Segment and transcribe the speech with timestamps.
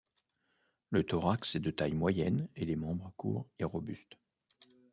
[0.89, 4.17] Le thorax est de taille moyenne et les membres courts et robustes.